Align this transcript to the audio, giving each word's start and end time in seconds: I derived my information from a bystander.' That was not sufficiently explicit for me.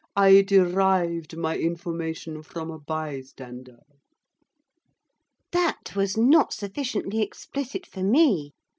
I 0.15 0.41
derived 0.41 1.37
my 1.37 1.55
information 1.59 2.41
from 2.41 2.71
a 2.71 2.79
bystander.' 2.79 3.83
That 5.51 5.95
was 5.95 6.17
not 6.17 6.53
sufficiently 6.53 7.21
explicit 7.21 7.85
for 7.85 8.01
me. 8.01 8.53